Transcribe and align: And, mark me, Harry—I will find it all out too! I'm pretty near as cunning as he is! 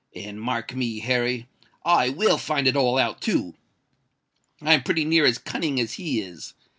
And, 0.15 0.41
mark 0.41 0.73
me, 0.75 0.97
Harry—I 1.01 2.09
will 2.09 2.39
find 2.39 2.67
it 2.67 2.75
all 2.75 2.97
out 2.97 3.21
too! 3.21 3.53
I'm 4.59 4.81
pretty 4.81 5.05
near 5.05 5.25
as 5.27 5.37
cunning 5.37 5.79
as 5.79 5.93
he 5.93 6.19
is! 6.21 6.55